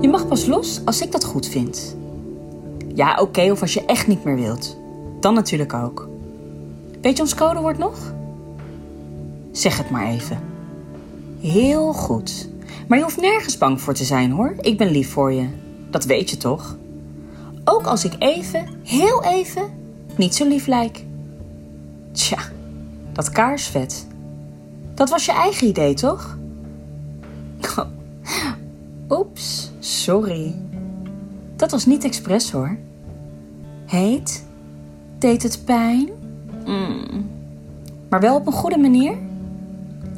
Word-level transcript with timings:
Je 0.00 0.08
mag 0.08 0.28
pas 0.28 0.46
los 0.46 0.80
als 0.84 1.00
ik 1.00 1.12
dat 1.12 1.24
goed 1.24 1.46
vind. 1.46 1.96
Ja, 2.94 3.20
oké, 3.20 3.50
of 3.50 3.60
als 3.60 3.74
je 3.74 3.84
echt 3.84 4.06
niet 4.06 4.24
meer 4.24 4.36
wilt. 4.36 4.76
Dan 5.20 5.34
natuurlijk 5.34 5.74
ook. 5.74 6.08
Weet 7.00 7.16
je 7.16 7.22
ons 7.22 7.34
codewoord 7.34 7.78
nog? 7.78 8.12
Zeg 9.52 9.78
het 9.78 9.90
maar 9.90 10.06
even. 10.06 10.40
Heel 11.40 11.92
goed. 11.92 12.48
Maar 12.88 12.98
je 12.98 13.04
hoeft 13.04 13.20
nergens 13.20 13.58
bang 13.58 13.80
voor 13.80 13.94
te 13.94 14.04
zijn 14.04 14.30
hoor. 14.30 14.54
Ik 14.60 14.78
ben 14.78 14.90
lief 14.90 15.10
voor 15.10 15.32
je. 15.32 15.48
Dat 15.90 16.04
weet 16.04 16.30
je 16.30 16.36
toch? 16.36 16.76
Ook 17.64 17.86
als 17.86 18.04
ik 18.04 18.12
even, 18.18 18.66
heel 18.82 19.24
even, 19.24 19.62
niet 20.16 20.34
zo 20.34 20.48
lief 20.48 20.66
lijk. 20.66 21.04
Tja, 22.12 22.38
dat 23.12 23.30
kaarsvet. 23.30 24.06
Dat 24.94 25.10
was 25.10 25.24
je 25.24 25.32
eigen 25.32 25.66
idee, 25.66 25.94
toch? 25.94 26.38
Oeps, 29.10 29.70
sorry. 29.78 30.54
Dat 31.56 31.70
was 31.70 31.86
niet 31.86 32.04
expres 32.04 32.50
hoor. 32.50 32.76
Heet? 33.86 34.44
Deed 35.18 35.42
het 35.42 35.64
pijn? 35.64 36.08
Mm. 36.64 37.30
Maar 38.08 38.20
wel 38.20 38.36
op 38.36 38.46
een 38.46 38.52
goede 38.52 38.78
manier? 38.78 39.12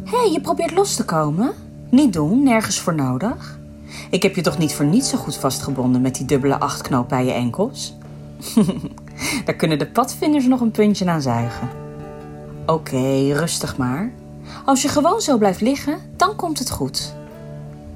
Hé, 0.05 0.19
hey, 0.19 0.30
je 0.33 0.41
probeert 0.41 0.75
los 0.75 0.95
te 0.95 1.05
komen? 1.05 1.53
Niet 1.91 2.13
doen, 2.13 2.43
nergens 2.43 2.80
voor 2.80 2.95
nodig. 2.95 3.59
Ik 4.11 4.23
heb 4.23 4.35
je 4.35 4.43
toch 4.43 4.59
niet 4.59 4.75
voor 4.75 4.85
niets 4.85 5.09
zo 5.09 5.19
goed 5.19 5.37
vastgebonden 5.37 6.01
met 6.01 6.15
die 6.15 6.27
dubbele 6.27 6.59
achtknoop 6.59 7.09
bij 7.09 7.25
je 7.25 7.33
enkels? 7.33 7.95
Daar 9.45 9.55
kunnen 9.55 9.79
de 9.79 9.87
padvinders 9.87 10.47
nog 10.47 10.61
een 10.61 10.71
puntje 10.71 11.11
aan 11.11 11.23
zuigen. 11.23 11.69
Oké, 12.66 13.33
rustig 13.33 13.77
maar. 13.77 14.13
Als 14.65 14.83
je 14.83 14.88
gewoon 14.88 15.21
zo 15.21 15.38
blijft 15.38 15.61
liggen, 15.61 15.99
dan 16.16 16.37
komt 16.37 16.59
het 16.59 16.71
goed. 16.71 17.19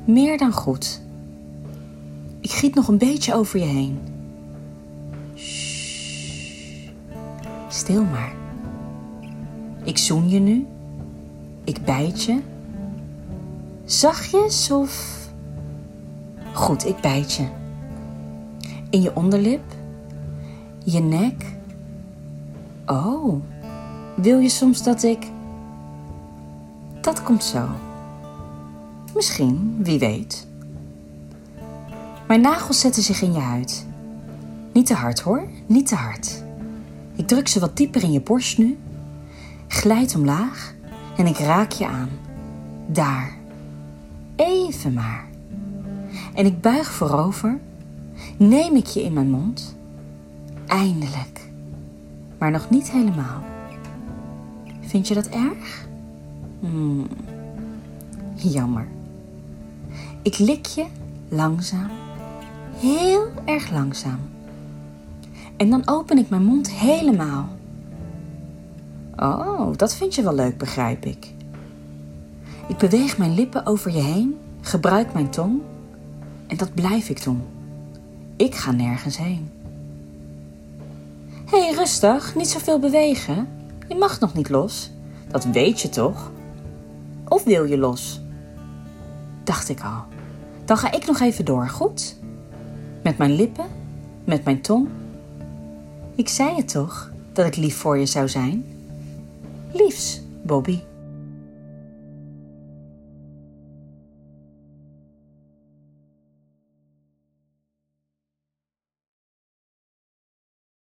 Meer 0.05 0.39
dan 0.39 0.53
goed. 0.53 1.03
Ik 2.41 2.51
giet 2.51 2.75
nog 2.75 2.89
een 2.89 2.99
beetje 2.99 3.35
over 3.35 3.59
je 3.59 3.65
heen. 3.65 3.99
Shh. 5.37 6.91
Stil 7.69 8.05
maar. 8.05 8.33
Ik 9.85 9.99
zoen 9.99 10.29
je 10.29 10.39
nu. 10.39 10.67
Ik 11.65 11.85
bijt 11.85 12.23
je. 12.23 12.41
Zachtjes 13.85 14.71
of... 14.71 15.19
Goed, 16.53 16.87
ik 16.87 17.01
bijt 17.01 17.33
je. 17.33 17.47
In 18.91 19.03
je 19.03 19.17
onderlip. 19.17 19.63
Je 20.85 21.01
nek. 21.01 21.45
Oh, 22.87 23.43
wil 24.17 24.39
je 24.39 24.49
soms 24.49 24.83
dat 24.83 25.03
ik... 25.03 25.27
Dat 27.01 27.23
komt 27.23 27.45
zo. 27.45 27.69
Misschien, 29.15 29.77
wie 29.83 29.99
weet. 29.99 30.47
Mijn 32.27 32.41
nagels 32.41 32.81
zetten 32.81 33.03
zich 33.03 33.23
in 33.23 33.33
je 33.33 33.39
huid. 33.39 33.87
Niet 34.73 34.87
te 34.87 34.95
hard 34.95 35.21
hoor, 35.21 35.47
niet 35.67 35.87
te 35.87 35.95
hard. 35.95 36.45
Ik 37.15 37.27
druk 37.27 37.49
ze 37.49 37.61
wat 37.61 37.77
dieper 37.77 38.03
in 38.03 38.13
je 38.13 38.21
borst 38.21 38.59
nu. 38.59 38.79
Glijd 39.69 40.15
omlaag 40.15 40.75
en 41.17 41.27
ik 41.27 41.39
raak 41.39 41.73
je 41.73 41.87
aan. 41.87 42.09
Daar. 42.87 43.37
Even 44.37 44.93
maar. 44.93 45.27
En 46.35 46.47
ik 46.47 46.61
buig 46.61 46.93
voorover. 46.93 47.59
Neem 48.37 48.77
ik 48.77 48.87
je 48.87 49.03
in 49.03 49.13
mijn 49.13 49.31
mond. 49.31 49.77
Eindelijk. 50.67 51.51
Maar 52.39 52.51
nog 52.51 52.71
niet 52.71 52.91
helemaal. 52.91 53.43
Vind 54.81 55.09
je 55.09 55.15
dat 55.15 55.27
erg? 55.27 55.87
Hmm. 56.61 57.07
Jammer. 58.35 58.87
Ik 60.25 60.39
lik 60.39 60.67
je 60.67 60.85
langzaam, 61.29 61.91
heel 62.77 63.27
erg 63.45 63.71
langzaam. 63.71 64.21
En 65.57 65.71
dan 65.71 65.89
open 65.89 66.19
ik 66.19 66.29
mijn 66.29 66.45
mond 66.45 66.71
helemaal. 66.71 67.49
Oh, 69.17 69.77
dat 69.77 69.95
vind 69.95 70.15
je 70.15 70.23
wel 70.23 70.35
leuk, 70.35 70.59
begrijp 70.59 71.05
ik. 71.05 71.33
Ik 72.69 72.77
beweeg 72.77 73.19
mijn 73.19 73.35
lippen 73.35 73.67
over 73.67 73.91
je 73.91 74.01
heen, 74.01 74.39
gebruik 74.61 75.13
mijn 75.13 75.31
tong 75.31 75.61
en 76.47 76.57
dat 76.57 76.75
blijf 76.75 77.09
ik 77.09 77.25
doen. 77.25 77.43
Ik 78.37 78.55
ga 78.55 78.73
nergens 78.73 79.19
heen. 79.19 79.51
Hé, 81.45 81.65
hey, 81.65 81.75
rustig, 81.75 82.35
niet 82.35 82.49
zoveel 82.49 82.79
bewegen. 82.79 83.49
Je 83.89 83.95
mag 83.95 84.21
nog 84.21 84.35
niet 84.35 84.49
los. 84.49 84.91
Dat 85.29 85.45
weet 85.45 85.81
je 85.81 85.89
toch? 85.89 86.31
Of 87.29 87.45
wil 87.45 87.65
je 87.65 87.79
los? 87.79 88.23
Dacht 89.45 89.69
ik 89.69 89.81
al. 89.81 90.05
Dan 90.65 90.77
ga 90.77 90.93
ik 90.93 91.07
nog 91.07 91.21
even 91.21 91.45
door, 91.45 91.69
goed? 91.69 92.17
Met 93.03 93.19
mijn 93.19 93.33
lippen, 93.33 93.67
met 94.25 94.45
mijn 94.45 94.61
tong. 94.61 94.89
Ik 96.15 96.29
zei 96.29 96.57
het 96.57 96.69
toch, 96.69 97.11
dat 97.33 97.47
ik 97.47 97.57
lief 97.57 97.77
voor 97.77 97.99
je 97.99 98.07
zou 98.07 98.29
zijn? 98.29 98.65
Liefs, 99.73 100.21
Bobby. 100.43 100.81